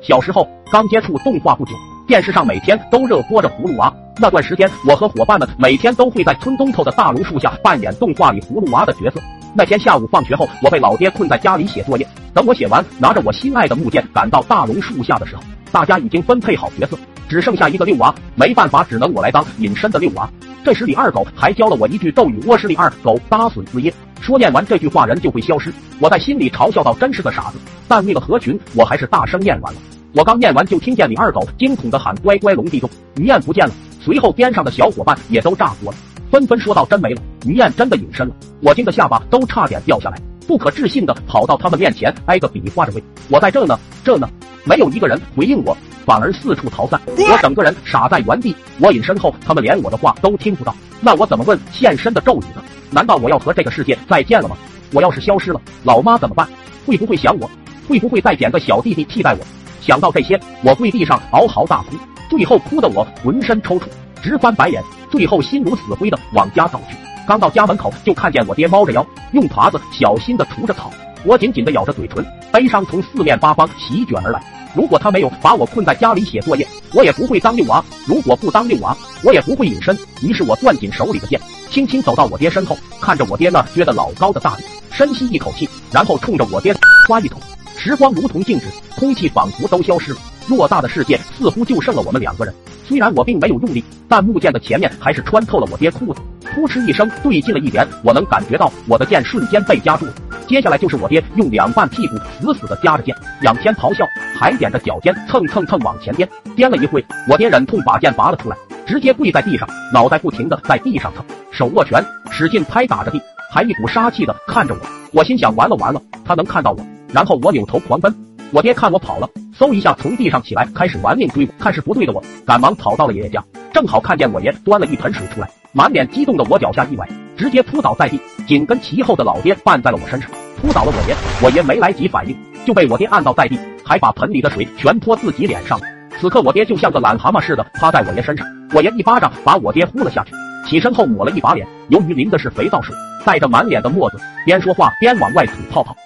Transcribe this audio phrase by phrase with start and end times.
[0.00, 1.72] 小时候刚接触动画不久，
[2.06, 3.92] 电视上每天都热播着葫芦娃。
[4.20, 9.20] 那段时间，我和伙伴们每天都会在村东头的大榕树下扮演动画里葫芦娃的角色。
[9.54, 12.06] 那天下午放学后，我被老爹困在家里写作业。
[12.34, 15.42] 等我写完，拿着我心爱的木剑赶到大榕树下的时候，
[15.72, 16.96] 大家已经分配好角色，
[17.28, 18.14] 只剩下一个六娃。
[18.34, 20.28] 没办法，只能我来当隐身的六娃。
[20.64, 25.72] 这时李二狗还教了我一句咒语：“窝是李二狗搭损子耶。”说念完这句话，人就会消失。
[26.00, 29.80] 我在心里嘲笑道：“真是个傻子。”但为了合群，我还是大声念完了。
[30.12, 35.98] 我刚念完，就听见李二狗惊恐的喊：“乖乖龙地洞，于燕不见了！”随后边上的小伙伴也都炸锅了，
[36.30, 44.28] 纷纷说道：“真没了，于燕真的隐身了！”我惊得下巴都差点掉下来，不可置信的跑到他们面前，挨个比划着喂：“我在这呢，这呢！”
[44.64, 45.76] 没有一个人回应我，
[46.08, 46.98] 反而四处逃散。
[47.06, 48.56] 我整个人傻在原地。
[48.78, 52.64] 我隐身后，他们连我的话都听不到，那我怎么问现身的咒语呢？
[52.90, 54.56] 难道我要和这个世界再见了吗？
[54.94, 56.48] 我要是消失了，老妈怎么办？
[56.86, 57.50] 会不会想我？
[57.86, 59.40] 会不会再捡个小弟弟替代我？
[59.82, 61.96] 想到这些，我跪地上嗷嚎大哭，
[62.30, 63.82] 最后哭得我浑身抽搐，
[64.22, 66.96] 直翻白眼，最后心如死灰的往家走去。
[67.26, 70.90] 刚到家门口，就看见我爹猫着腰，用耙子小心的除着草。
[71.24, 74.40] 我紧紧的咬着嘴唇，悲伤从四面八方席卷而来。
[74.74, 79.96] 如果他没有把我困在家里写作业，我也不会当六娃；如果不当六娃，我也不会隐身。
[80.22, 86.74] 于是我攥紧手里的剑，轻轻走到我爹身后，看着我爹那撅得老高的大脸，深吸一口气，然后冲着我爹
[87.06, 87.40] 夸一桶。
[87.76, 90.18] 时光如同静止，空气仿佛都消失了。
[90.48, 92.54] 偌大的世界似乎就剩了我们两个人。
[92.86, 96.20] 虽然我并没有用力，但木剑的前面还是穿透了我爹裤子，
[96.54, 97.86] 噗嗤一声对进了一点。
[98.02, 100.14] 我能感觉到我的剑瞬间被夹住了。
[100.48, 104.06] 接下来就是我爹用两半屁股死死的夹着剑，仰天咆哮，
[104.38, 106.28] 还踮着脚尖蹭蹭蹭往前颠。
[106.54, 112.00] 颠了一会，我爹忍痛把剑拔了出来，直接跪在地上，脑袋不停的在地上蹭，手握拳
[112.30, 114.80] 使劲拍打着地，还一股杀气的看着我。
[115.12, 116.78] 我心想完了完了，他能看到我。
[117.12, 118.14] 然后我扭头狂奔，
[118.52, 119.28] 我爹看我跑了，
[119.58, 121.52] 嗖一下从地上起来，开始玩命追我。
[121.58, 127.08] 看是不对的我，赶忙跑到了爷爷家，正好看见我爷端了一盆水出来，满脸激动的我脚下一崴。
[127.36, 131.16] 直接扑倒在地，紧跟其后的老爹绊在了我身上，扑倒了我爷。
[131.42, 135.80] 我爷没来及反应，就被我爹按倒在地，还把盆里的水全泼自己脸上。
[136.20, 140.32] 此刻我爹就像个懒蛤蟆似的趴在我爷身上，我爷一巴掌把我爹呼了下去，
[140.68, 142.94] 起身后抹了一把脸，由于淋的是肥皂水，
[143.24, 145.96] 带着满脸的沫子，边说话边往外吐泡泡。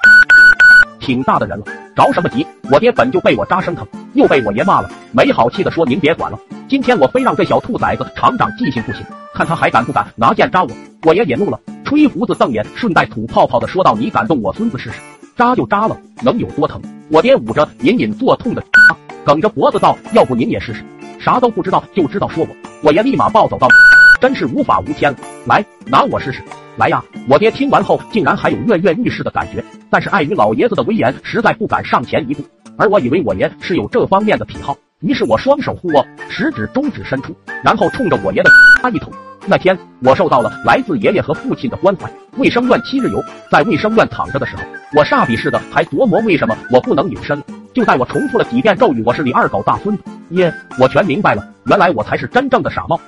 [1.00, 1.65] 挺大的人了，
[1.97, 2.47] 着什么急？
[2.71, 6.38] 我爹本就被我扎生疼，又被我爷骂了，没好气的说：“您别管了，
[6.69, 9.04] 今天我非让这小兔崽子长长记性不行，
[9.34, 10.71] 看他还敢不敢拿剑扎我。”
[11.04, 15.00] 我爷也怒了，吹胡子瞪眼，顺带吐泡泡的说道：“你敢动我孙子试试？
[15.34, 16.81] 扎就扎了，能有多疼？”
[17.12, 18.65] 我爹捂着隐隐作痛的，
[19.23, 20.83] 梗着脖子道：“要不您也试试？
[21.21, 23.69] 啥都不知道就知道说我。”我爷立马暴走道
[24.19, 26.43] ：“真是无法无天了，来拿我试试，
[26.78, 32.43] 来呀！”我爹听完后竟然还有跃跃欲试的感觉，但是碍于老爷子的威严，实在不敢上前一步。
[32.78, 39.12] 而我以为我爷是有这方面的癖好，于是我双手护握，食指、中指伸出，然后冲着我爷的啪一捅。
[39.44, 42.08] 那天，我受到了来自爷爷和父亲的关怀。
[42.36, 43.20] 卫生院七日游，
[43.50, 44.62] 在卫生院躺着的时候，
[44.94, 47.42] 我煞笔似的还琢磨为什么我不能隐身。
[47.75, 53.00] 就在我重复了几遍咒语“我是李二狗大孙子”，耶，我全明白了，原来我才是真正的傻帽。